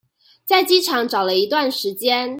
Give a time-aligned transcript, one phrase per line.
[0.45, 2.29] 在機場找了一段時間